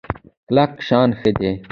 [0.47, 1.51] کلک شان ښه دی.